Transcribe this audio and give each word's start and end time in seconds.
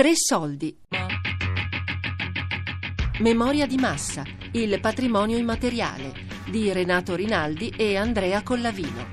Tre 0.00 0.12
soldi. 0.14 0.74
Memoria 3.18 3.66
di 3.66 3.76
massa, 3.76 4.24
il 4.52 4.80
patrimonio 4.80 5.36
immateriale 5.36 6.14
di 6.48 6.72
Renato 6.72 7.14
Rinaldi 7.14 7.68
e 7.68 7.98
Andrea 7.98 8.42
Collavino. 8.42 9.04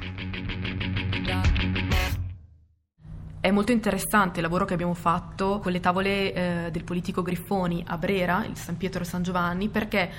È 3.41 3.51
molto 3.51 3.73
interessante 3.73 4.37
il 4.37 4.43
lavoro 4.43 4.63
che 4.63 4.75
abbiamo 4.75 4.93
fatto 4.93 5.59
con 5.59 5.73
le 5.73 5.81
tavole 5.81 6.31
eh, 6.31 6.71
del 6.71 6.85
politico 6.85 7.21
Griffoni 7.21 7.83
a 7.85 7.97
Brera, 7.97 8.45
il 8.45 8.55
San 8.55 8.77
Pietro 8.77 9.01
e 9.01 9.05
San 9.05 9.23
Giovanni, 9.23 9.67
perché 9.67 10.09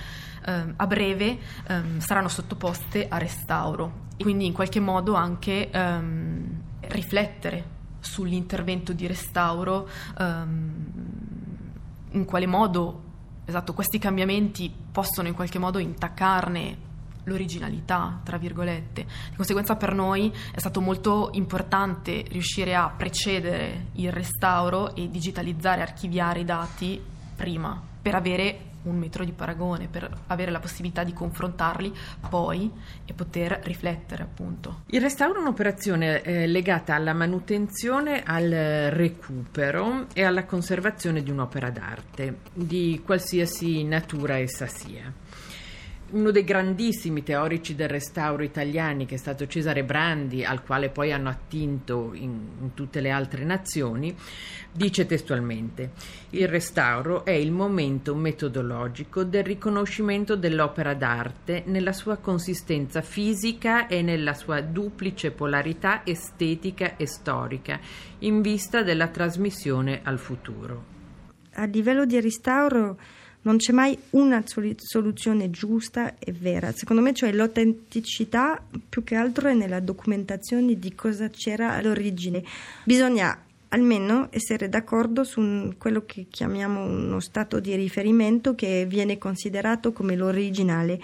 eh, 0.45 0.64
a 0.77 0.87
breve 0.87 1.39
eh, 1.66 1.82
saranno 1.96 2.29
sottoposte 2.29 3.09
a 3.09 3.16
restauro. 3.16 4.09
Quindi 4.19 4.45
in 4.45 4.53
qualche 4.53 4.80
modo 4.80 5.14
anche 5.14 5.70
ehm, 5.70 6.62
riflettere 6.80 7.77
sull'intervento 8.01 8.93
di 8.93 9.07
restauro, 9.07 9.88
ehm, 10.19 10.87
in 12.12 12.25
quale 12.25 12.47
modo 12.47 13.06
esatto, 13.48 13.73
questi 13.73 13.98
cambiamenti 13.98 14.73
possono 14.93 15.27
in 15.27 15.34
qualche 15.34 15.59
modo 15.59 15.79
intaccarne 15.79 16.87
l'originalità, 17.25 18.20
tra 18.23 18.37
virgolette. 18.37 19.06
Di 19.30 19.37
conseguenza 19.37 19.77
per 19.77 19.95
noi 19.95 20.33
è 20.53 20.59
stato 20.59 20.80
molto 20.80 21.30
importante 21.33 22.25
riuscire 22.29 22.75
a 22.75 22.89
precedere 22.95 23.87
il 23.95 24.12
restauro 24.12 24.95
e 24.95 25.09
digitalizzare, 25.09 25.80
archiviare 25.80 26.41
i 26.41 26.45
dati 26.45 27.01
prima, 27.37 27.80
per 28.03 28.15
avere 28.15 28.67
un 28.82 28.96
metro 28.96 29.24
di 29.24 29.32
paragone, 29.32 29.88
per 29.88 30.09
avere 30.28 30.50
la 30.50 30.60
possibilità 30.60 31.05
di 31.05 31.12
confrontarli 31.12 31.92
poi 32.28 32.70
e 33.05 33.12
poter 33.12 33.60
riflettere 33.64 34.23
appunto. 34.23 34.82
Il 34.86 35.00
restauro 35.00 35.38
è 35.38 35.42
un'operazione 35.42 36.23
eh, 36.23 36.46
legata 36.46 36.94
alla 36.94 37.12
manutenzione, 37.12 38.22
al 38.22 38.48
recupero 38.91 40.06
e 40.12 40.25
alla 40.25 40.44
conservazione 40.44 41.22
di 41.22 41.30
un'opera 41.30 41.70
d'arte, 41.70 42.38
di 42.53 43.03
qualsiasi 43.05 43.84
natura 43.84 44.38
essa 44.38 44.66
sia 44.66 45.12
uno 46.11 46.31
dei 46.31 46.45
grandissimi 46.45 47.23
teorici 47.23 47.75
del 47.75 47.89
restauro 47.89 48.42
italiani, 48.42 49.05
che 49.05 49.17
è 49.17 49.19
stato 49.19 49.47
Cesare 49.47 49.84
Brandi, 49.84 50.45
al 50.45 50.62
quale 50.62 50.89
poi 50.89 51.12
hanno 51.12 51.28
attinto 51.28 52.12
in, 52.15 52.41
in, 52.61 52.75
tutte 52.75 53.00
le 53.00 53.11
altre 53.11 53.45
nazioni, 53.45 54.15
dice 54.73 55.06
testualmente: 55.06 55.92
Il 56.31 56.48
restauro 56.48 57.25
è 57.25 57.33
il 57.33 57.53
momento 57.53 58.15
metodologico 58.15 59.25
del 59.25 59.45
riconoscimento 59.45 60.37
dell'opera 60.37 60.95
d'arte 60.95 61.65
nella 61.67 61.92
sua 61.92 62.17
consistenza 62.17 63.03
fisica 63.03 63.87
e 63.87 64.00
nella 64.03 64.34
sua 64.34 64.61
duplice 64.61 65.31
polarità 65.31 66.03
estetica 66.05 66.97
e 66.97 67.06
storica, 67.06 67.78
in 68.20 68.41
vista 68.41 68.83
della 68.83 69.09
trasmissione 69.09 70.00
al 70.03 70.19
futuro. 70.19 70.97
A 71.55 71.65
livello 71.65 72.05
di 72.05 72.20
restauro 72.20 72.97
non 73.42 73.56
c'è 73.56 73.72
mai 73.72 73.97
una 74.11 74.42
soluzione 74.44 75.50
giusta 75.50 76.19
e 76.19 76.33
vera. 76.33 76.72
Secondo 76.72 77.03
me, 77.03 77.14
cioè 77.14 77.33
l'autenticità 77.33 78.62
più 78.89 79.05
che 79.05 79.14
altro 79.14 79.48
è 79.48 79.55
nella 79.55 79.81
documentazione 79.81 80.78
di 80.78 80.94
cosa 80.94 81.28
c'era 81.31 81.75
all'origine. 81.75 82.42
Bisogna 82.84 83.44
almeno 83.69 84.28
essere 84.31 84.69
d'accordo 84.69 85.25
su 85.25 85.75
quello 85.78 86.05
che 86.06 86.27
chiamiamo 86.31 86.84
uno 86.84 87.20
stato 87.20 87.61
di 87.61 87.75
riferimento 87.75 88.55
che 88.55 88.86
viene 88.86 89.19
considerato 89.19 89.92
come 89.92 90.16
l'originale. 90.16 91.00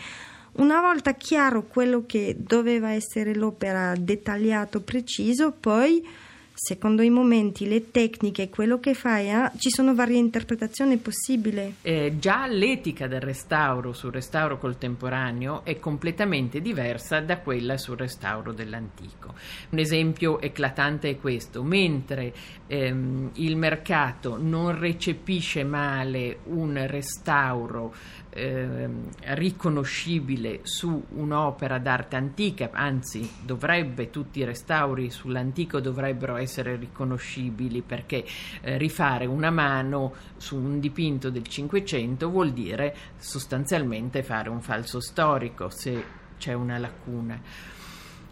Una 0.55 0.81
volta 0.81 1.15
chiaro 1.15 1.65
quello 1.65 2.05
che 2.07 2.37
doveva 2.39 2.93
essere 2.93 3.35
l'opera 3.35 3.93
dettagliato, 3.99 4.81
preciso, 4.83 5.51
poi 5.51 6.07
secondo 6.55 7.03
i 7.03 7.11
momenti, 7.11 7.67
le 7.67 7.91
tecniche, 7.91 8.49
quello 8.49 8.79
che 8.79 8.95
fai, 8.95 9.29
eh, 9.29 9.51
ci 9.59 9.71
sono 9.71 9.95
varie 9.95 10.19
interpretazioni 10.19 10.97
possibili. 10.99 11.77
Eh, 11.83 12.15
già 12.19 12.47
l'etica 12.47 13.09
del 13.09 13.21
restauro 13.21 13.93
sul 13.93 14.13
restauro 14.13 14.59
contemporaneo 14.59 15.65
è 15.65 15.79
completamente 15.81 16.61
diversa 16.61 17.21
da 17.21 17.39
quella 17.39 17.77
sul 17.77 17.99
restauro 17.99 18.53
dell'antico. 18.53 19.35
Un 19.71 19.79
esempio 19.79 20.41
eclatante 20.41 21.11
è 21.11 21.19
questo, 21.19 21.65
mentre 21.65 22.33
ehm, 22.69 23.33
il 23.35 23.57
mercato 23.57 24.39
non 24.41 24.79
recepisce 24.79 25.65
male 25.65 26.39
un 26.45 26.87
restauro 26.87 27.93
eh, 28.35 28.89
riconoscibile 29.35 30.61
su 30.65 31.05
un'opera 31.11 31.79
d'arte 31.79 32.17
antica, 32.17 32.71
anzi 32.73 33.31
dovrebbe, 33.43 34.11
tutti 34.11 34.41
i 34.41 34.45
restauri 34.45 35.09
sull'antico 35.09 35.81
dovrebbero 35.81 36.37
essere 36.37 36.75
riconoscibili 36.77 37.83
perché 37.83 38.25
eh, 38.61 38.77
rifare 38.77 39.27
una 39.27 39.51
mano 39.51 40.15
su 40.37 40.57
un 40.57 40.81
dipinto 40.81 41.31
del 41.31 41.47
Cinquecento 41.47 42.29
vuol 42.29 42.53
dire 42.53 42.95
sostanzialmente 43.19 44.25
fare 44.25 44.51
un 44.51 44.61
falso 44.61 45.01
storico 45.01 45.69
se 45.69 46.23
c'è 46.37 46.53
una 46.53 46.79
lacuna 46.79 47.41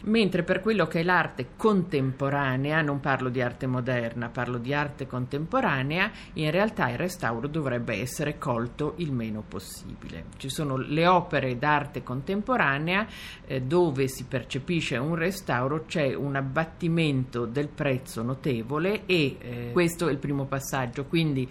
mentre 0.04 0.42
per 0.42 0.60
quello 0.60 0.86
che 0.86 1.00
è 1.00 1.02
l'arte 1.02 1.50
contemporanea, 1.56 2.80
non 2.82 3.00
parlo 3.00 3.28
di 3.28 3.40
arte 3.40 3.66
moderna, 3.66 4.28
parlo 4.28 4.58
di 4.58 4.72
arte 4.74 5.06
contemporanea, 5.06 6.10
in 6.34 6.50
realtà 6.50 6.88
il 6.88 6.98
restauro 6.98 7.46
dovrebbe 7.46 7.94
essere 7.94 8.38
colto 8.38 8.94
il 8.96 9.12
meno 9.12 9.42
possibile. 9.46 10.24
Ci 10.36 10.48
sono 10.48 10.76
le 10.76 11.06
opere 11.06 11.58
d'arte 11.58 12.02
contemporanea 12.02 13.06
eh, 13.46 13.62
dove 13.62 14.08
si 14.08 14.24
percepisce 14.24 14.96
un 14.96 15.14
restauro, 15.14 15.84
c'è 15.86 16.14
un 16.14 16.36
abbattimento 16.36 17.44
del 17.46 17.68
prezzo 17.68 18.22
notevole 18.22 19.06
e 19.06 19.36
eh, 19.40 19.70
questo 19.72 20.08
è 20.08 20.12
il 20.12 20.18
primo 20.18 20.46
passaggio, 20.46 21.04
quindi 21.04 21.48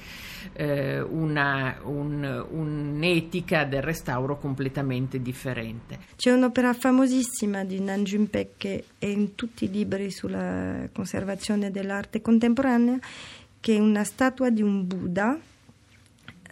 eh, 0.54 1.00
una, 1.00 1.78
un, 1.84 2.46
un'etica 2.50 3.66
del 3.66 3.82
restauro 3.82 4.38
completamente 4.38 5.22
differente. 5.22 6.00
C'è 6.16 6.32
un'opera 6.32 6.74
famosissima 6.74 7.64
di 7.64 7.80
Nanjunpei 8.42 8.50
che 8.58 8.86
è 8.98 9.06
in 9.06 9.36
tutti 9.36 9.66
i 9.66 9.72
libri 9.72 10.12
sulla 10.12 10.88
conservazione 10.92 11.72
dell'arte 11.72 12.22
contemporanea, 12.22 13.00
che 13.60 13.76
è 13.76 13.80
una 13.80 14.04
statua 14.04 14.50
di 14.50 14.62
un 14.62 14.88
Buddha 14.88 15.38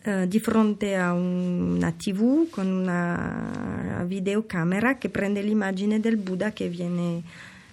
eh, 0.04 0.28
di 0.28 0.40
fronte 0.40 0.96
a 0.96 1.14
una 1.14 1.92
TV 1.92 2.50
con 2.50 2.68
una 2.68 4.04
videocamera 4.06 4.98
che 4.98 5.10
prende 5.10 5.42
l'immagine 5.42 6.00
del 6.00 6.18
Buddha 6.18 6.52
che 6.52 6.68
viene 6.70 7.22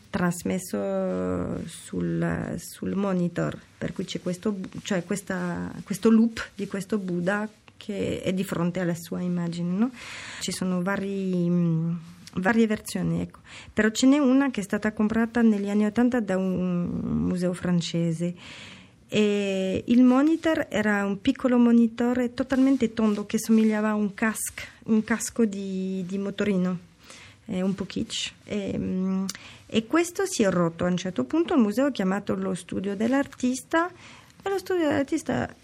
trasmesso 0.08 1.66
sul, 1.66 2.54
sul 2.56 2.94
monitor, 2.94 3.58
per 3.76 3.92
cui 3.92 4.04
c'è 4.04 4.20
questo, 4.20 4.56
cioè 4.82 5.04
questa, 5.04 5.70
questo 5.82 6.10
loop 6.10 6.50
di 6.54 6.66
questo 6.66 6.98
Buddha 6.98 7.48
che 7.76 8.22
è 8.22 8.32
di 8.32 8.42
fronte 8.42 8.80
alla 8.80 8.94
sua 8.94 9.20
immagine. 9.20 9.76
No? 9.76 9.90
Ci 10.40 10.50
sono 10.50 10.80
vari 10.80 12.14
varie 12.36 12.66
versioni, 12.66 13.20
ecco. 13.20 13.40
però 13.72 13.90
ce 13.90 14.06
n'è 14.06 14.18
una 14.18 14.50
che 14.50 14.60
è 14.60 14.64
stata 14.64 14.92
comprata 14.92 15.42
negli 15.42 15.68
anni 15.68 15.86
80 15.86 16.20
da 16.20 16.36
un 16.36 16.86
museo 17.26 17.52
francese. 17.52 18.34
E 19.08 19.84
il 19.86 20.02
monitor 20.02 20.66
era 20.68 21.04
un 21.04 21.20
piccolo 21.20 21.58
monitore 21.58 22.34
totalmente 22.34 22.92
tondo 22.92 23.24
che 23.24 23.38
somigliava 23.38 23.90
a 23.90 23.94
un, 23.94 24.14
casco, 24.14 24.64
un 24.86 25.04
casco 25.04 25.44
di, 25.44 26.04
di 26.06 26.18
motorino, 26.18 26.78
eh, 27.46 27.62
un 27.62 27.74
po' 27.74 27.84
kitsch. 27.84 28.32
E, 28.44 28.76
mm, 28.76 29.24
e, 29.66 29.86
questo 29.86 30.26
si 30.26 30.42
è 30.42 30.50
rotto 30.50 30.84
a 30.84 30.88
un 30.88 30.96
certo 30.96 31.22
punto. 31.22 31.54
Il 31.54 31.60
museo 31.60 31.86
ha 31.86 31.92
chiamato 31.92 32.34
lo 32.34 32.54
studio 32.54 32.96
dell'artista 32.96 33.88
e 34.42 34.48
lo 34.48 34.58
studio 34.58 34.88
dell'artista 34.88 35.54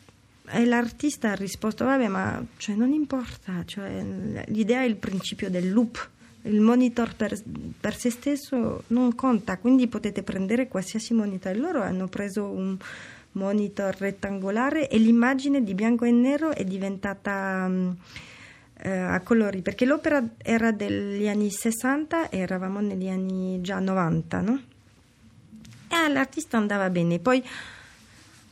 e 0.46 0.64
l'artista 0.64 1.32
ha 1.32 1.34
risposto: 1.34 1.84
Vabbè, 1.84 2.06
ma 2.06 2.44
cioè, 2.58 2.76
non 2.76 2.92
importa, 2.92 3.64
cioè, 3.64 4.04
l'idea 4.46 4.82
è 4.82 4.86
il 4.86 4.96
principio 4.96 5.50
del 5.50 5.72
loop 5.72 6.10
il 6.42 6.60
monitor 6.60 7.14
per, 7.14 7.40
per, 7.78 7.94
se 7.96 8.10
stesso 8.10 8.84
non 8.88 9.14
conta, 9.14 9.58
quindi 9.58 9.86
potete 9.86 10.22
prendere 10.22 10.68
qualsiasi 10.68 11.14
monitor. 11.14 11.56
Loro 11.56 11.82
hanno 11.82 12.08
preso 12.08 12.44
un 12.44 12.76
monitor 13.32 13.94
rettangolare 13.96 14.88
e 14.88 14.98
l'immagine 14.98 15.62
di 15.62 15.74
bianco 15.74 16.04
e 16.04 16.10
nero 16.10 16.50
è 16.50 16.64
diventata 16.64 17.64
um, 17.66 17.96
uh, 18.84 18.88
a 18.88 19.20
colori, 19.20 19.62
perché 19.62 19.84
l'opera 19.84 20.22
era 20.38 20.72
degli 20.72 21.28
anni 21.28 21.50
60 21.50 22.28
e 22.28 22.38
eravamo 22.38 22.80
negli 22.80 23.08
anni 23.08 23.60
già 23.60 23.78
90, 23.78 24.40
no? 24.40 24.62
E 25.88 25.94
all'artista 25.94 26.56
andava 26.56 26.90
bene. 26.90 27.18
Poi 27.18 27.42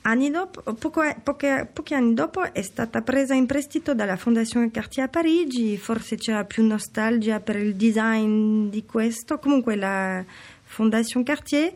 Anni 0.02 0.31
dopo, 0.31 0.62
poco, 0.75 1.02
poche, 1.23 1.69
pochi 1.70 1.93
anni 1.93 2.14
dopo 2.14 2.43
è 2.55 2.62
stata 2.62 3.02
presa 3.02 3.35
in 3.35 3.44
prestito 3.44 3.94
dalla 3.94 4.17
Fondazione 4.17 4.70
Cartier 4.70 5.05
a 5.06 5.08
Parigi, 5.08 5.76
forse 5.76 6.17
c'era 6.17 6.44
più 6.44 6.67
nostalgia 6.67 7.38
per 7.41 7.56
il 7.56 7.75
design 7.75 8.69
di 8.69 8.87
questo, 8.87 9.38
comunque 9.38 9.76
la 9.76 10.25
Fondazione 10.62 11.26
Cartier 11.26 11.73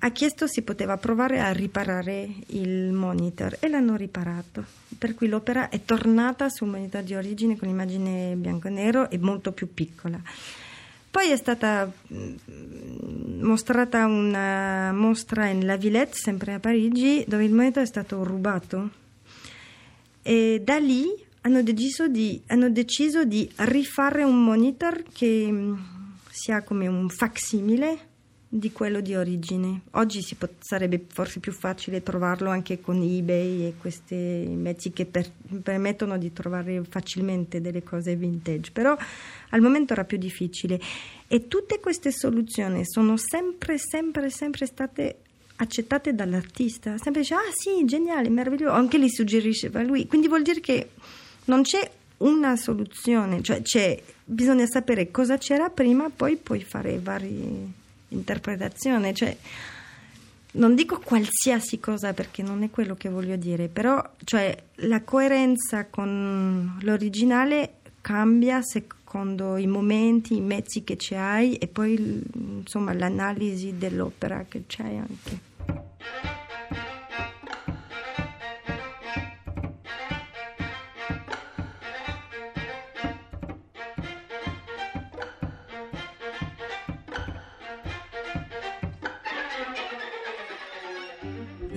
ha 0.00 0.10
chiesto 0.10 0.48
se 0.48 0.62
poteva 0.62 0.96
provare 0.96 1.40
a 1.40 1.52
riparare 1.52 2.28
il 2.48 2.92
monitor 2.92 3.56
e 3.60 3.68
l'hanno 3.68 3.94
riparato, 3.94 4.64
per 4.98 5.14
cui 5.14 5.28
l'opera 5.28 5.68
è 5.68 5.80
tornata 5.84 6.48
sul 6.48 6.68
monitor 6.68 7.04
di 7.04 7.14
origine 7.14 7.56
con 7.56 7.68
l'immagine 7.68 8.34
bianco 8.34 8.66
e 8.66 8.70
nero 8.70 9.08
e 9.08 9.18
molto 9.18 9.52
più 9.52 9.72
piccola. 9.72 10.20
Poi 11.08 11.30
è 11.30 11.36
stata 11.36 11.88
mm, 12.12 12.34
mostrata 13.44 14.06
una 14.06 14.92
mostra 14.92 15.46
in 15.46 15.64
La 15.64 15.76
Villette, 15.76 16.14
sempre 16.14 16.54
a 16.54 16.58
Parigi, 16.58 17.24
dove 17.28 17.44
il 17.44 17.52
monitor 17.52 17.82
è 17.82 17.86
stato 17.86 18.24
rubato. 18.24 18.90
E 20.22 20.60
da 20.64 20.78
lì 20.78 21.04
hanno 21.42 21.62
deciso 21.62 22.08
di, 22.08 22.42
hanno 22.48 22.70
deciso 22.70 23.24
di 23.24 23.48
rifare 23.56 24.24
un 24.24 24.42
monitor 24.42 25.04
che 25.12 25.48
mm, 25.50 25.74
sia 26.30 26.62
come 26.62 26.86
un 26.86 27.08
facsimile 27.08 28.12
di 28.56 28.70
quello 28.70 29.00
di 29.00 29.16
origine. 29.16 29.80
Oggi 29.92 30.24
pot- 30.38 30.62
sarebbe 30.62 31.04
forse 31.08 31.40
più 31.40 31.50
facile 31.50 32.04
trovarlo 32.04 32.50
anche 32.50 32.80
con 32.80 33.02
eBay 33.02 33.66
e 33.66 33.74
questi 33.80 34.14
mezzi 34.14 34.92
che 34.92 35.06
per- 35.06 35.28
permettono 35.60 36.16
di 36.18 36.32
trovare 36.32 36.84
facilmente 36.88 37.60
delle 37.60 37.82
cose 37.82 38.14
vintage, 38.14 38.70
però 38.70 38.96
al 39.50 39.60
momento 39.60 39.92
era 39.92 40.04
più 40.04 40.18
difficile 40.18 40.80
e 41.26 41.48
tutte 41.48 41.80
queste 41.80 42.12
soluzioni 42.12 42.82
sono 42.86 43.16
sempre, 43.16 43.76
sempre, 43.76 44.30
sempre 44.30 44.66
state 44.66 45.16
accettate 45.56 46.14
dall'artista. 46.14 46.96
Sempre 46.98 47.22
dice, 47.22 47.34
ah 47.34 47.50
sì, 47.52 47.84
geniale, 47.84 48.28
meraviglioso, 48.28 48.72
anche 48.72 48.98
li 48.98 49.10
suggerisce 49.10 49.68
lui. 49.82 50.06
Quindi 50.06 50.28
vuol 50.28 50.42
dire 50.42 50.60
che 50.60 50.90
non 51.46 51.62
c'è 51.62 51.90
una 52.18 52.54
soluzione, 52.54 53.42
cioè 53.42 54.00
bisogna 54.24 54.66
sapere 54.66 55.10
cosa 55.10 55.38
c'era 55.38 55.70
prima, 55.70 56.08
poi 56.08 56.36
puoi 56.36 56.62
fare 56.62 57.00
varie 57.00 57.82
interpretazioni. 58.14 59.14
Cioè, 59.14 59.36
non 60.52 60.74
dico 60.74 61.00
qualsiasi 61.00 61.80
cosa 61.80 62.12
perché 62.12 62.42
non 62.42 62.62
è 62.62 62.70
quello 62.70 62.94
che 62.94 63.08
voglio 63.08 63.36
dire, 63.36 63.68
però 63.68 64.02
cioè, 64.24 64.56
la 64.76 65.02
coerenza 65.02 65.86
con 65.86 66.78
l'originale 66.80 67.74
cambia 68.00 68.62
secondo 68.62 69.56
i 69.56 69.66
momenti, 69.66 70.36
i 70.36 70.40
mezzi 70.40 70.84
che 70.84 70.96
ci 70.96 71.14
hai 71.14 71.56
e 71.56 71.66
poi 71.66 72.22
insomma 72.34 72.92
l'analisi 72.92 73.78
dell'opera 73.78 74.44
che 74.48 74.64
c'hai 74.66 74.98
anche. 74.98 75.53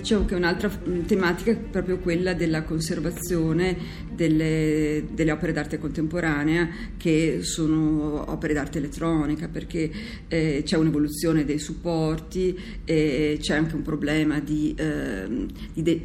Dicevo 0.08 0.24
che 0.24 0.36
un'altra 0.36 0.70
tematica 1.04 1.50
è 1.50 1.56
proprio 1.56 1.98
quella 1.98 2.32
della 2.32 2.62
conservazione 2.62 3.76
delle, 4.14 5.04
delle, 5.12 5.30
opere 5.30 5.52
d'arte 5.52 5.78
contemporanea 5.78 6.66
che 6.96 7.40
sono 7.42 8.30
opere 8.30 8.54
d'arte 8.54 8.78
elettronica 8.78 9.48
perché 9.48 9.90
eh, 10.26 10.62
c'è 10.64 10.78
un'evoluzione 10.78 11.44
dei 11.44 11.58
supporti 11.58 12.58
e 12.86 13.36
c'è 13.38 13.54
anche 13.54 13.74
un 13.74 13.82
problema 13.82 14.40
di, 14.40 14.74
eh, 14.78 15.46
di 15.74 15.82
de, 15.82 16.02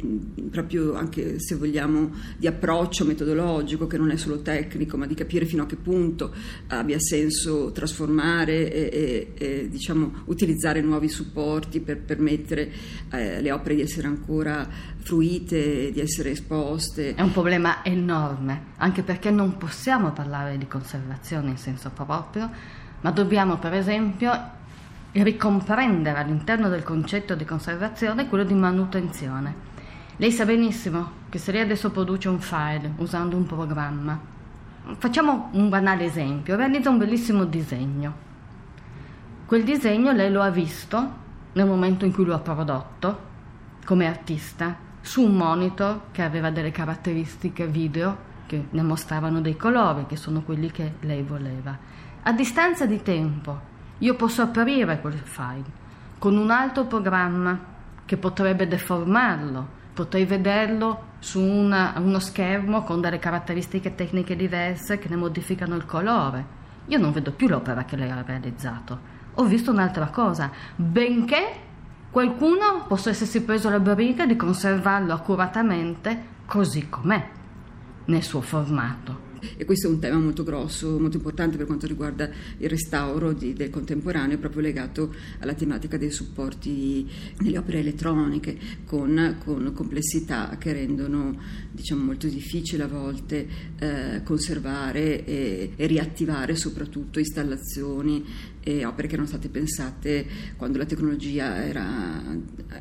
proprio 0.50 0.94
anche 0.94 1.40
se 1.40 1.56
vogliamo 1.56 2.12
di 2.36 2.46
approccio 2.46 3.06
metodologico 3.06 3.86
che 3.86 3.96
non 3.96 4.10
è 4.10 4.16
solo 4.16 4.42
tecnico 4.42 4.98
ma 4.98 5.06
di 5.06 5.14
capire 5.14 5.46
fino 5.46 5.62
a 5.62 5.66
che 5.66 5.76
punto 5.76 6.30
abbia 6.68 6.98
senso 7.00 7.72
trasformare 7.72 8.70
e, 8.70 8.90
e, 8.92 9.62
e 9.62 9.68
diciamo 9.70 10.24
utilizzare 10.26 10.82
nuovi 10.82 11.08
supporti 11.08 11.80
per 11.80 12.00
permettere 12.00 12.70
eh, 13.10 13.40
le 13.40 13.50
opere 13.50 13.74
di 13.74 13.80
essere 13.80 13.93
ancora 14.02 14.66
fruite, 14.98 15.90
di 15.92 16.00
essere 16.00 16.30
esposte. 16.30 17.14
È 17.14 17.20
un 17.20 17.32
problema 17.32 17.84
enorme, 17.84 18.72
anche 18.78 19.02
perché 19.02 19.30
non 19.30 19.56
possiamo 19.56 20.12
parlare 20.12 20.58
di 20.58 20.66
conservazione 20.66 21.50
in 21.50 21.56
senso 21.56 21.90
proprio, 21.90 22.50
ma 23.00 23.10
dobbiamo 23.10 23.58
per 23.58 23.74
esempio 23.74 24.32
ricomprendere 25.12 26.18
all'interno 26.18 26.68
del 26.68 26.82
concetto 26.82 27.34
di 27.34 27.44
conservazione 27.44 28.28
quello 28.28 28.44
di 28.44 28.54
manutenzione. 28.54 29.72
Lei 30.16 30.32
sa 30.32 30.44
benissimo 30.44 31.22
che 31.28 31.38
se 31.38 31.52
lei 31.52 31.62
adesso 31.62 31.90
produce 31.90 32.28
un 32.28 32.40
file 32.40 32.92
usando 32.96 33.36
un 33.36 33.46
programma, 33.46 34.18
facciamo 34.98 35.50
un 35.52 35.68
banale 35.68 36.04
esempio, 36.04 36.56
realizza 36.56 36.90
un 36.90 36.98
bellissimo 36.98 37.44
disegno. 37.44 38.22
Quel 39.46 39.64
disegno 39.64 40.12
lei 40.12 40.30
lo 40.30 40.40
ha 40.42 40.50
visto 40.50 41.22
nel 41.52 41.66
momento 41.66 42.04
in 42.04 42.12
cui 42.12 42.24
lo 42.24 42.34
ha 42.34 42.38
prodotto, 42.38 43.32
come 43.84 44.06
artista 44.06 44.76
su 45.00 45.22
un 45.22 45.36
monitor 45.36 46.10
che 46.10 46.22
aveva 46.22 46.50
delle 46.50 46.70
caratteristiche 46.70 47.66
video 47.66 48.32
che 48.46 48.66
ne 48.70 48.82
mostravano 48.82 49.40
dei 49.40 49.56
colori, 49.56 50.06
che 50.06 50.16
sono 50.16 50.42
quelli 50.42 50.70
che 50.70 50.94
lei 51.00 51.22
voleva. 51.22 51.76
A 52.22 52.32
distanza 52.32 52.86
di 52.86 53.02
tempo 53.02 53.72
io 53.98 54.14
posso 54.14 54.42
aprire 54.42 55.00
quel 55.00 55.18
file 55.18 55.82
con 56.18 56.36
un 56.36 56.50
altro 56.50 56.86
programma 56.86 57.58
che 58.06 58.16
potrebbe 58.16 58.66
deformarlo, 58.66 59.68
potrei 59.92 60.24
vederlo 60.24 61.12
su 61.18 61.40
una, 61.40 61.94
uno 61.98 62.18
schermo 62.18 62.82
con 62.82 63.00
delle 63.00 63.18
caratteristiche 63.18 63.94
tecniche 63.94 64.36
diverse 64.36 64.98
che 64.98 65.08
ne 65.08 65.16
modificano 65.16 65.74
il 65.74 65.84
colore. 65.84 66.62
Io 66.86 66.98
non 66.98 67.12
vedo 67.12 67.32
più 67.32 67.48
l'opera 67.48 67.84
che 67.84 67.96
lei 67.96 68.10
ha 68.10 68.22
realizzato, 68.22 68.98
ho 69.34 69.44
visto 69.44 69.70
un'altra 69.70 70.06
cosa, 70.08 70.50
benché 70.74 71.72
Qualcuno 72.14 72.84
possa 72.86 73.10
essersi 73.10 73.42
preso 73.42 73.68
la 73.68 73.80
briga 73.80 74.24
di 74.24 74.36
conservarlo 74.36 75.12
accuratamente 75.12 76.26
così 76.46 76.88
com'è, 76.88 77.28
nel 78.04 78.22
suo 78.22 78.40
formato. 78.40 79.32
E 79.56 79.64
questo 79.64 79.88
è 79.88 79.90
un 79.90 79.98
tema 79.98 80.18
molto 80.18 80.44
grosso, 80.44 80.98
molto 80.98 81.16
importante 81.16 81.56
per 81.56 81.66
quanto 81.66 81.88
riguarda 81.88 82.30
il 82.58 82.68
restauro 82.68 83.32
di, 83.32 83.52
del 83.52 83.68
contemporaneo, 83.68 84.38
proprio 84.38 84.62
legato 84.62 85.12
alla 85.40 85.54
tematica 85.54 85.96
dei 85.96 86.12
supporti 86.12 87.04
nelle 87.40 87.58
opere 87.58 87.80
elettroniche, 87.80 88.56
con, 88.86 89.38
con 89.44 89.72
complessità 89.74 90.56
che 90.56 90.72
rendono 90.72 91.36
diciamo, 91.72 92.04
molto 92.04 92.28
difficile 92.28 92.84
a 92.84 92.88
volte 92.88 93.46
eh, 93.76 94.22
conservare 94.22 95.24
e, 95.24 95.72
e 95.74 95.86
riattivare 95.86 96.54
soprattutto 96.54 97.18
installazioni 97.18 98.24
e 98.64 98.84
opere 98.86 99.06
che 99.06 99.12
erano 99.12 99.28
state 99.28 99.50
pensate 99.50 100.26
quando 100.56 100.78
la 100.78 100.86
tecnologia 100.86 101.62
era, 101.62 102.22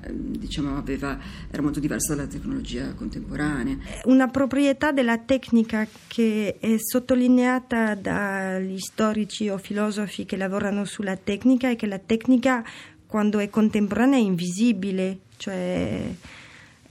diciamo, 0.09 0.77
aveva, 0.77 1.19
era 1.51 1.61
molto 1.61 1.81
diversa 1.81 2.15
dalla 2.15 2.27
tecnologia 2.27 2.93
contemporanea. 2.93 3.77
Una 4.05 4.29
proprietà 4.29 4.93
della 4.93 5.17
tecnica 5.17 5.85
che 6.07 6.55
è 6.57 6.75
sottolineata 6.77 7.95
dagli 7.95 8.79
storici 8.79 9.49
o 9.49 9.57
filosofi 9.57 10.23
che 10.23 10.37
lavorano 10.37 10.85
sulla 10.85 11.17
tecnica 11.17 11.69
è 11.69 11.75
che 11.75 11.85
la 11.85 11.99
tecnica 11.99 12.63
quando 13.05 13.39
è 13.39 13.49
contemporanea 13.49 14.17
è 14.17 14.21
invisibile, 14.21 15.19
cioè 15.35 16.15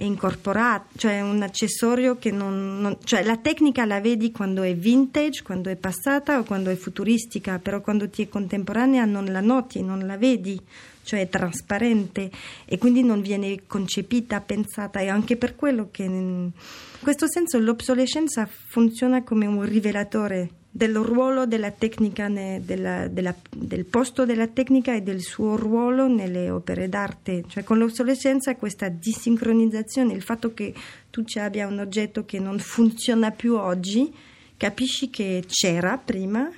è 0.03 0.05
incorporato, 0.05 0.99
cioè 0.99 1.21
un 1.21 1.43
accessorio 1.43 2.19
che 2.19 2.33
non, 2.33 2.81
non, 2.81 2.97
cioè 3.05 3.23
la 3.23 3.37
tecnica 3.37 3.85
la 3.85 4.01
vedi 4.01 4.33
quando 4.33 4.63
è 4.63 4.75
vintage, 4.75 5.45
quando 5.45 5.71
è 5.71 5.77
passata 5.77 6.41
o 6.41 6.43
quando 6.43 6.71
è 6.71 6.75
futuristica, 6.75 7.61
però 7.61 7.81
quando 7.81 8.09
ti 8.11 8.25
è 8.25 8.29
contemporanea 8.29 9.05
non 9.05 9.27
la 9.27 9.41
noti, 9.41 9.81
non 9.81 10.05
la 10.05 10.17
vedi, 10.17 10.61
cioè 11.03 11.29
trasparente 11.29 12.31
e 12.65 12.79
quindi 12.79 13.03
non 13.03 13.21
viene 13.21 13.67
concepita, 13.67 14.41
pensata 14.41 15.01
e 15.01 15.09
anche 15.09 15.37
per 15.37 15.57
quello 15.57 15.89
che 15.91 16.05
in 16.05 16.51
questo 17.03 17.29
senso 17.29 17.59
l'obsolescenza 17.59 18.47
funziona 18.47 19.23
come 19.23 19.47
un 19.47 19.63
rivelatore 19.65 20.51
del 20.75 20.97
ruolo 20.97 21.45
della 21.45 21.71
tecnica, 21.71 22.29
della, 22.29 23.07
della, 23.07 23.35
del 23.51 23.85
posto 23.85 24.25
della 24.25 24.47
tecnica 24.47 24.95
e 24.95 25.03
del 25.03 25.21
suo 25.21 25.57
ruolo 25.57 26.09
nelle 26.09 26.49
opere 26.49 26.89
d'arte. 26.89 27.45
Cioè 27.47 27.63
con 27.63 27.77
l'obsolescenza 27.77 28.57
questa 28.57 28.89
disincronizzazione, 28.89 30.15
il 30.15 30.23
fatto 30.23 30.55
che 30.55 30.73
tu 31.11 31.25
ci 31.25 31.39
abbia 31.39 31.67
un 31.67 31.79
oggetto 31.79 32.25
che 32.25 32.39
non 32.39 32.59
funziona 32.59 33.31
più 33.31 33.55
oggi, 33.57 34.11
capisci 34.57 35.11
che 35.11 35.45
c'era 35.47 35.99
prima 35.99 36.51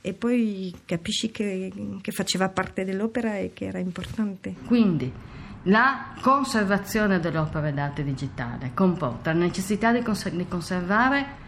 e 0.00 0.14
poi 0.14 0.74
capisci 0.84 1.30
che, 1.30 1.72
che 2.00 2.12
faceva 2.12 2.48
parte 2.48 2.84
dell'opera 2.84 3.36
e 3.36 3.52
che 3.52 3.66
era 3.66 3.78
importante. 3.78 4.54
Quindi 4.64 5.12
la 5.64 6.14
conservazione 6.20 7.20
dell'opera 7.20 7.70
d'arte 7.70 8.02
digitale 8.02 8.70
comporta 8.72 9.32
la 9.32 9.40
necessità 9.40 9.92
di, 9.92 10.02
cons- 10.02 10.30
di 10.30 10.48
conservare 10.48 11.38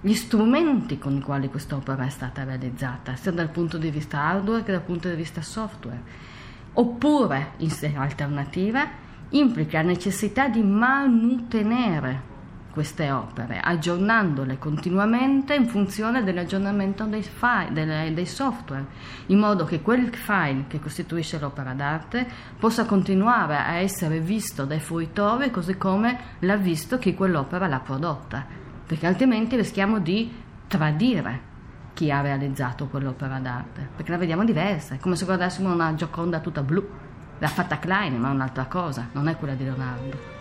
gli 0.00 0.14
strumenti 0.14 0.98
con 0.98 1.16
i 1.16 1.20
quali 1.20 1.48
quest'opera 1.48 2.04
è 2.04 2.10
stata 2.10 2.42
realizzata, 2.42 3.14
sia 3.14 3.30
dal 3.30 3.50
punto 3.50 3.78
di 3.78 3.90
vista 3.90 4.20
hardware 4.20 4.64
che 4.64 4.72
dal 4.72 4.82
punto 4.82 5.08
di 5.08 5.14
vista 5.14 5.42
software. 5.42 6.02
Oppure, 6.72 7.52
in 7.58 7.70
alternativa, 7.96 8.84
implica 9.28 9.80
la 9.80 9.88
necessità 9.88 10.48
di 10.48 10.62
manutenere 10.62 12.30
queste 12.72 13.10
opere, 13.10 13.60
aggiornandole 13.60 14.58
continuamente 14.58 15.54
in 15.54 15.68
funzione 15.68 16.24
dell'aggiornamento 16.24 17.04
dei, 17.04 17.22
file, 17.22 17.72
dei, 17.72 18.14
dei, 18.14 18.26
software, 18.26 18.86
in 19.26 19.38
modo 19.38 19.64
che 19.64 19.82
quel 19.82 20.14
file 20.14 20.64
che 20.68 20.80
costituisce 20.80 21.38
l'opera 21.38 21.74
d'arte 21.74 22.26
possa 22.58 22.86
continuare 22.86 23.56
a 23.56 23.74
essere 23.74 24.20
visto 24.20 24.64
dai 24.64 24.80
fruitori 24.80 25.50
così 25.50 25.76
come 25.76 26.18
l'ha 26.40 26.56
visto 26.56 26.98
chi 26.98 27.14
quell'opera 27.14 27.66
l'ha 27.66 27.80
prodotta 27.80 28.60
perché 28.92 29.06
altrimenti 29.06 29.56
rischiamo 29.56 30.00
di 30.00 30.30
tradire 30.66 31.50
chi 31.94 32.10
ha 32.10 32.20
realizzato 32.20 32.88
quell'opera 32.88 33.38
d'arte, 33.38 33.88
perché 33.96 34.10
la 34.10 34.18
vediamo 34.18 34.44
diversa, 34.44 34.94
è 34.94 34.98
come 34.98 35.16
se 35.16 35.24
guardassimo 35.24 35.72
una 35.72 35.94
Gioconda 35.94 36.40
tutta 36.40 36.62
blu. 36.62 36.86
L'ha 37.38 37.48
fatta 37.48 37.78
Klein, 37.78 38.18
ma 38.18 38.28
è 38.28 38.32
un'altra 38.32 38.66
cosa, 38.66 39.08
non 39.12 39.28
è 39.28 39.36
quella 39.36 39.54
di 39.54 39.64
Leonardo. 39.64 40.40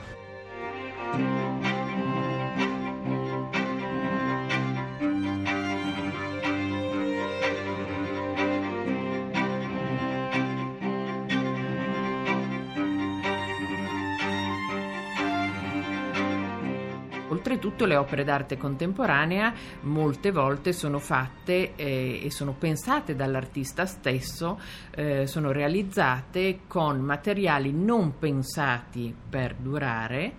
Oltretutto 17.41 17.85
le 17.85 17.95
opere 17.95 18.23
d'arte 18.23 18.55
contemporanea 18.55 19.51
molte 19.81 20.29
volte 20.29 20.73
sono 20.73 20.99
fatte 20.99 21.73
eh, 21.75 22.21
e 22.23 22.29
sono 22.29 22.53
pensate 22.53 23.15
dall'artista 23.15 23.87
stesso, 23.87 24.59
eh, 24.91 25.25
sono 25.25 25.51
realizzate 25.51 26.59
con 26.67 26.99
materiali 26.99 27.71
non 27.71 28.19
pensati 28.19 29.11
per 29.27 29.55
durare 29.55 30.33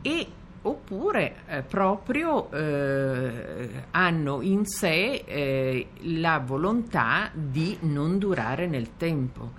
e 0.00 0.26
oppure 0.62 1.38
eh, 1.48 1.62
proprio 1.62 2.48
eh, 2.52 3.82
hanno 3.90 4.42
in 4.42 4.64
sé 4.64 5.24
eh, 5.26 5.88
la 6.02 6.38
volontà 6.38 7.32
di 7.34 7.78
non 7.80 8.18
durare 8.18 8.68
nel 8.68 8.96
tempo 8.96 9.54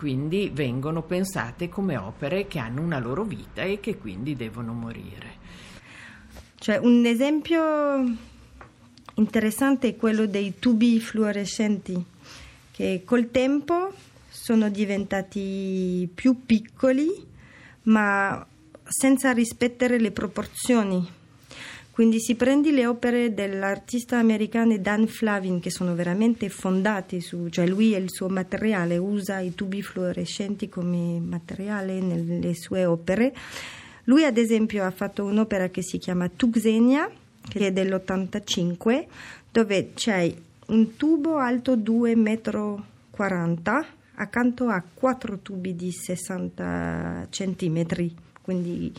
quindi 0.00 0.50
vengono 0.50 1.02
pensate 1.02 1.68
come 1.68 1.98
opere 1.98 2.46
che 2.46 2.58
hanno 2.58 2.80
una 2.80 2.98
loro 2.98 3.22
vita 3.22 3.60
e 3.60 3.80
che 3.80 3.98
quindi 3.98 4.34
devono 4.34 4.72
morire. 4.72 5.36
Cioè, 6.58 6.78
un 6.78 7.04
esempio 7.04 8.16
interessante 9.16 9.88
è 9.88 9.96
quello 9.96 10.24
dei 10.24 10.54
tubi 10.58 10.98
fluorescenti 11.00 12.02
che 12.70 13.02
col 13.04 13.30
tempo 13.30 13.92
sono 14.30 14.70
diventati 14.70 16.08
più 16.14 16.46
piccoli 16.46 17.10
ma 17.82 18.46
senza 18.82 19.32
rispettare 19.32 20.00
le 20.00 20.12
proporzioni 20.12 21.06
quindi 22.00 22.18
si 22.18 22.34
prendi 22.34 22.70
le 22.70 22.86
opere 22.86 23.34
dell'artista 23.34 24.16
americano 24.16 24.74
Dan 24.78 25.06
Flavin 25.06 25.60
che 25.60 25.68
sono 25.68 25.94
veramente 25.94 26.48
fondate 26.48 27.20
su, 27.20 27.50
cioè 27.50 27.66
lui 27.66 27.94
e 27.94 27.98
il 27.98 28.10
suo 28.10 28.30
materiale 28.30 28.96
usa 28.96 29.40
i 29.40 29.54
tubi 29.54 29.82
fluorescenti 29.82 30.70
come 30.70 31.20
materiale 31.20 32.00
nelle 32.00 32.54
sue 32.54 32.86
opere. 32.86 33.34
Lui 34.04 34.24
ad 34.24 34.38
esempio 34.38 34.82
ha 34.86 34.90
fatto 34.90 35.26
un'opera 35.26 35.68
che 35.68 35.82
si 35.82 35.98
chiama 35.98 36.30
Tuxenia, 36.34 37.10
che 37.46 37.66
è 37.66 37.70
dell'85, 37.70 39.04
dove 39.52 39.90
c'è 39.92 40.34
un 40.68 40.96
tubo 40.96 41.36
alto 41.36 41.76
2,40 41.76 42.16
m 42.16 43.86
accanto 44.14 44.68
a 44.68 44.82
quattro 44.94 45.40
tubi 45.40 45.76
di 45.76 45.92
60 45.92 47.26
cm, 47.28 47.86
quindi 48.40 48.90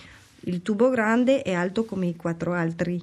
il 0.41 0.61
tubo 0.61 0.89
grande 0.89 1.41
è 1.41 1.53
alto 1.53 1.85
come 1.85 2.07
i 2.07 2.15
quattro 2.15 2.53
altri. 2.53 3.01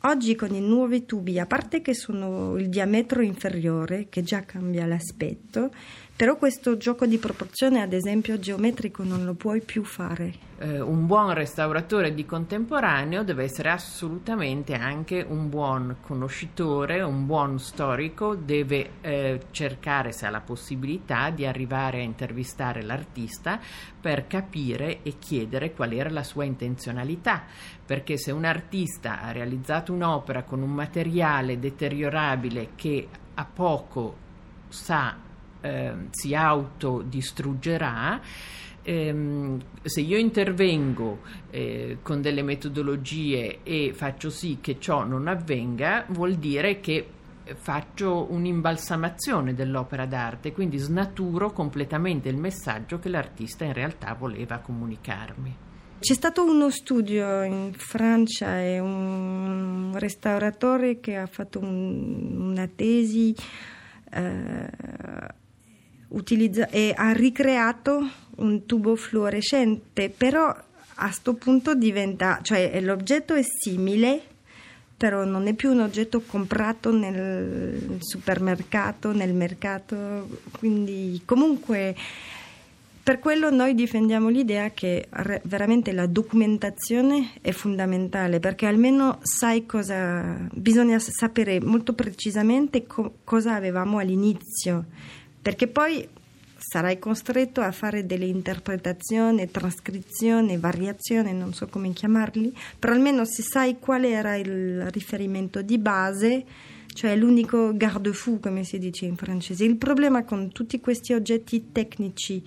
Oggi 0.00 0.34
con 0.34 0.54
i 0.54 0.60
nuovi 0.60 1.04
tubi, 1.04 1.38
a 1.38 1.46
parte 1.46 1.80
che 1.80 1.94
sono 1.94 2.56
il 2.56 2.68
diametro 2.68 3.22
inferiore, 3.22 4.06
che 4.08 4.22
già 4.22 4.44
cambia 4.44 4.86
l'aspetto, 4.86 5.70
però 6.16 6.36
questo 6.36 6.78
gioco 6.78 7.04
di 7.04 7.18
proporzione, 7.18 7.82
ad 7.82 7.92
esempio 7.92 8.38
geometrico, 8.38 9.04
non 9.04 9.26
lo 9.26 9.34
puoi 9.34 9.60
più 9.60 9.84
fare. 9.84 10.32
Eh, 10.58 10.80
un 10.80 11.06
buon 11.06 11.34
restauratore 11.34 12.14
di 12.14 12.24
contemporaneo 12.24 13.22
deve 13.22 13.44
essere 13.44 13.68
assolutamente 13.68 14.72
anche 14.72 15.22
un 15.28 15.50
buon 15.50 15.96
conoscitore, 16.00 17.02
un 17.02 17.26
buon 17.26 17.58
storico, 17.58 18.34
deve 18.34 18.92
eh, 19.02 19.40
cercare, 19.50 20.12
se 20.12 20.24
ha 20.24 20.30
la 20.30 20.40
possibilità, 20.40 21.28
di 21.28 21.44
arrivare 21.44 21.98
a 21.98 22.04
intervistare 22.04 22.82
l'artista 22.82 23.60
per 24.00 24.26
capire 24.26 25.02
e 25.02 25.18
chiedere 25.18 25.74
qual 25.74 25.92
era 25.92 26.08
la 26.08 26.24
sua 26.24 26.44
intenzionalità. 26.44 27.44
Perché 27.84 28.16
se 28.16 28.32
un 28.32 28.46
artista 28.46 29.20
ha 29.20 29.32
realizzato 29.32 29.92
un'opera 29.92 30.44
con 30.44 30.62
un 30.62 30.72
materiale 30.72 31.58
deteriorabile 31.58 32.70
che 32.74 33.06
a 33.34 33.44
poco 33.44 34.24
sa 34.68 35.24
eh, 35.60 35.94
si 36.10 36.34
autodistruggerà. 36.34 38.20
Ehm, 38.82 39.60
se 39.82 40.00
io 40.00 40.16
intervengo 40.16 41.20
eh, 41.50 41.98
con 42.02 42.20
delle 42.20 42.42
metodologie 42.42 43.58
e 43.64 43.92
faccio 43.92 44.30
sì 44.30 44.58
che 44.60 44.78
ciò 44.78 45.04
non 45.04 45.26
avvenga, 45.26 46.04
vuol 46.08 46.34
dire 46.34 46.80
che 46.80 47.08
faccio 47.54 48.26
un'imbalsamazione 48.30 49.54
dell'opera 49.54 50.06
d'arte, 50.06 50.52
quindi 50.52 50.78
snaturo 50.78 51.52
completamente 51.52 52.28
il 52.28 52.36
messaggio 52.36 52.98
che 52.98 53.08
l'artista 53.08 53.64
in 53.64 53.72
realtà 53.72 54.14
voleva 54.14 54.58
comunicarmi. 54.58 55.64
C'è 55.98 56.14
stato 56.14 56.44
uno 56.44 56.70
studio 56.70 57.42
in 57.42 57.72
Francia 57.72 58.60
e 58.60 58.78
un 58.78 59.92
restauratore 59.96 61.00
che 61.00 61.16
ha 61.16 61.26
fatto 61.26 61.58
un, 61.58 62.50
una 62.50 62.68
tesi 62.68 63.34
eh, 64.10 64.68
utilizza- 66.08 66.68
e 66.70 66.92
ha 66.96 67.12
ricreato 67.12 68.08
un 68.36 68.66
tubo 68.66 68.96
fluorescente, 68.96 70.10
però 70.10 70.48
a 70.48 71.04
questo 71.04 71.34
punto 71.34 71.74
diventa, 71.74 72.40
cioè 72.42 72.80
l'oggetto 72.80 73.34
è 73.34 73.42
simile, 73.42 74.20
però 74.96 75.24
non 75.24 75.46
è 75.46 75.52
più 75.52 75.70
un 75.70 75.80
oggetto 75.80 76.22
comprato 76.22 76.90
nel 76.90 77.98
supermercato, 78.00 79.12
nel 79.12 79.34
mercato, 79.34 80.38
quindi 80.58 81.20
comunque 81.24 81.94
per 83.06 83.20
quello 83.20 83.50
noi 83.50 83.76
difendiamo 83.76 84.28
l'idea 84.28 84.70
che 84.70 85.06
re- 85.10 85.40
veramente 85.44 85.92
la 85.92 86.06
documentazione 86.06 87.34
è 87.40 87.52
fondamentale 87.52 88.40
perché 88.40 88.66
almeno 88.66 89.20
sai 89.22 89.64
cosa 89.64 90.48
bisogna 90.50 90.98
sapere 90.98 91.60
molto 91.60 91.92
precisamente 91.92 92.84
co- 92.84 93.18
cosa 93.22 93.54
avevamo 93.54 93.98
all'inizio 93.98 94.86
perché 95.46 95.68
poi 95.68 96.04
sarai 96.58 96.98
costretto 96.98 97.60
a 97.60 97.70
fare 97.70 98.04
delle 98.04 98.24
interpretazioni, 98.24 99.48
trascrizioni, 99.48 100.56
variazioni, 100.56 101.32
non 101.32 101.54
so 101.54 101.68
come 101.68 101.92
chiamarli, 101.92 102.52
però 102.76 102.94
almeno 102.94 103.24
se 103.24 103.42
sai 103.42 103.78
qual 103.78 104.02
era 104.02 104.34
il 104.34 104.90
riferimento 104.90 105.62
di 105.62 105.78
base, 105.78 106.44
cioè 106.92 107.14
l'unico 107.14 107.76
garde-fou, 107.76 108.40
come 108.40 108.64
si 108.64 108.80
dice 108.80 109.04
in 109.04 109.14
francese. 109.14 109.62
Il 109.62 109.76
problema 109.76 110.24
con 110.24 110.50
tutti 110.50 110.80
questi 110.80 111.12
oggetti 111.12 111.70
tecnici 111.70 112.42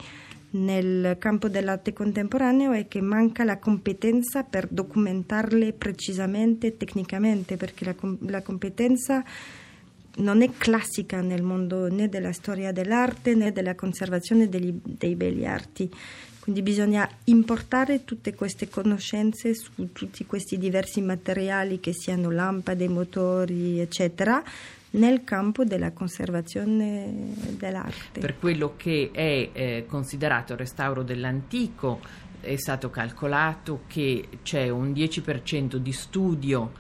nel 0.52 1.16
campo 1.20 1.48
dell'arte 1.48 1.94
contemporaneo 1.94 2.74
è 2.74 2.90
che 2.90 3.00
manca 3.00 3.46
la 3.46 3.60
competenza 3.60 4.44
per 4.44 4.68
documentarle 4.70 5.72
precisamente 5.72 6.76
tecnicamente, 6.76 7.56
perché 7.56 7.86
la, 7.86 7.96
la 8.28 8.42
competenza 8.42 9.24
non 10.18 10.42
è 10.42 10.50
classica 10.58 11.22
nel 11.22 11.44
mondo 11.44 11.88
né 11.90 12.10
della 12.10 12.34
storia 12.34 12.72
dell'arte 12.72 13.36
né 13.36 13.52
della 13.52 13.76
conservazione 13.76 14.50
degli, 14.50 14.74
dei 14.84 15.16
belli 15.16 15.46
arti. 15.46 15.90
Quindi 16.40 16.62
bisogna 16.62 17.08
importare 17.26 18.06
tutte 18.06 18.34
queste 18.34 18.70
conoscenze 18.70 19.54
su 19.54 19.92
tutti 19.92 20.26
questi 20.26 20.58
diversi 20.58 21.00
materiali, 21.02 21.80
che 21.80 21.94
siano 21.94 22.32
lampade, 22.32 22.88
motori, 22.88 23.80
eccetera, 23.80 24.42
nel 24.92 25.24
campo 25.24 25.64
della 25.64 25.92
conservazione 25.92 27.34
dell'arte. 27.56 28.20
Per 28.20 28.40
quello 28.40 28.74
che 28.78 29.12
è 29.14 29.50
eh, 29.52 29.86
considerato 29.88 30.54
il 30.54 30.60
restauro 30.60 31.04
dell'antico, 31.04 32.00
è 32.42 32.56
stato 32.56 32.90
calcolato 32.90 33.82
che 33.88 34.28
c'è 34.44 34.70
un 34.70 34.92
10% 34.92 35.76
di 35.76 35.92
studio 35.92 36.72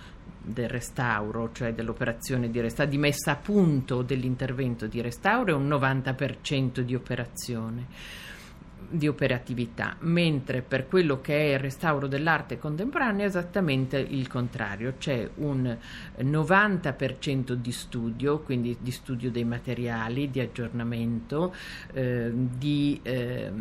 del 0.51 0.69
restauro, 0.69 1.51
cioè 1.51 1.73
dell'operazione 1.73 2.49
di 2.49 2.59
restauro, 2.59 2.91
di 2.91 2.97
messa 2.97 3.31
a 3.31 3.35
punto 3.35 4.01
dell'intervento 4.01 4.87
di 4.87 5.01
restauro 5.01 5.51
e 5.51 5.53
un 5.53 5.67
90% 5.67 6.79
di 6.79 6.95
operazione 6.95 7.87
di 8.89 9.07
operatività, 9.07 9.95
mentre 9.99 10.61
per 10.61 10.87
quello 10.87 11.21
che 11.21 11.35
è 11.35 11.53
il 11.53 11.59
restauro 11.59 12.07
dell'arte 12.07 12.57
contemporanea 12.57 13.25
è 13.25 13.27
esattamente 13.27 13.97
il 13.97 14.27
contrario, 14.27 14.95
c'è 14.97 15.29
un 15.35 15.77
90% 16.17 17.53
di 17.53 17.71
studio, 17.71 18.39
quindi 18.39 18.77
di 18.79 18.91
studio 18.91 19.29
dei 19.29 19.45
materiali, 19.45 20.31
di 20.31 20.39
aggiornamento, 20.39 21.53
eh, 21.93 22.31
di 22.33 22.99
eh, 23.03 23.51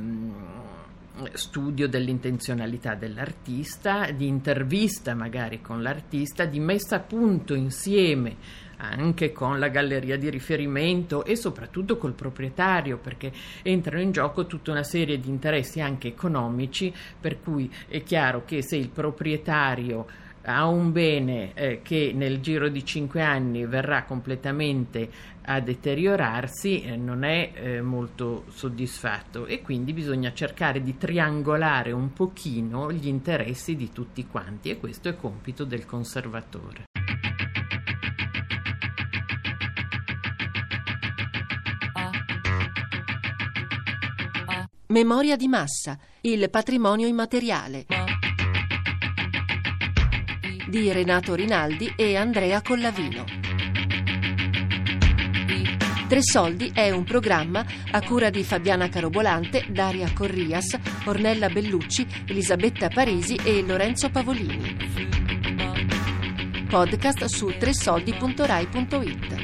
studio 1.33 1.89
dell'intenzionalità 1.89 2.95
dell'artista, 2.95 4.11
di 4.11 4.27
intervista 4.27 5.15
magari 5.15 5.61
con 5.61 5.83
l'artista, 5.83 6.45
di 6.45 6.61
messa 6.61 6.97
a 6.97 7.01
punto 7.01 7.55
insieme 7.55 8.37
anche 8.79 9.33
con 9.33 9.59
la 9.59 9.69
galleria 9.69 10.17
di 10.17 10.31
riferimento 10.31 11.25
e 11.25 11.37
soprattutto 11.37 11.97
col 11.97 12.13
proprietario 12.13 12.99
perché 12.99 13.33
entrano 13.63 14.01
in 14.03 14.13
gioco 14.13 14.47
tutta 14.47 14.71
una 14.71 14.85
serie 14.85 15.19
di 15.19 15.29
interessi 15.29 15.81
anche 15.81 16.09
economici 16.09 16.93
per 17.21 17.41
cui 17.41 17.73
è 17.89 18.03
chiaro 18.03 18.45
che 18.45 18.63
se 18.63 18.77
il 18.77 18.91
proprietario 18.91 20.07
ha 20.49 20.67
un 20.67 20.93
bene 20.93 21.53
eh, 21.53 21.83
che 21.83 22.13
nel 22.15 22.41
giro 22.41 22.69
di 22.69 22.83
cinque 22.83 23.21
anni 23.21 23.67
verrà 23.67 24.05
completamente 24.05 25.37
a 25.43 25.61
deteriorarsi 25.61 26.83
eh, 26.83 26.97
non 26.97 27.23
è 27.23 27.53
eh, 27.55 27.83
molto 27.83 28.45
soddisfatto 28.49 29.45
e 29.45 29.61
quindi 29.61 29.93
bisogna 29.93 30.33
cercare 30.33 30.83
di 30.83 30.97
triangolare 30.97 31.93
un 31.93 32.15
pochino 32.15 32.91
gli 32.91 33.09
interessi 33.09 33.77
di 33.77 33.93
tutti 33.93 34.27
quanti 34.27 34.71
e 34.71 34.79
questo 34.79 35.11
è 35.11 35.17
compito 35.17 35.65
del 35.65 35.85
conservatore. 35.85 36.85
Memoria 44.87 45.37
di 45.37 45.49
massa, 45.49 45.99
il 46.23 46.49
patrimonio 46.49 47.07
immateriale 47.07 47.85
di 50.69 50.93
Renato 50.93 51.35
Rinaldi 51.35 51.93
e 51.97 52.17
Andrea 52.17 52.61
Collavino. 52.61 53.25
Tre 56.09 56.23
Soldi 56.23 56.71
è 56.75 56.91
un 56.91 57.05
programma 57.05 57.65
a 57.91 58.03
cura 58.03 58.31
di 58.31 58.43
Fabiana 58.43 58.89
Carobolante, 58.89 59.67
Daria 59.69 60.11
Corrias, 60.13 60.79
Ornella 61.05 61.49
Bellucci, 61.49 62.07
Elisabetta 62.27 62.89
Parisi 62.89 63.39
e 63.43 63.63
Lorenzo 63.63 64.09
Pavolini. 64.11 64.77
Podcast 66.69 67.25
su 67.25 67.53
tresoldi.rai.it 67.59 69.38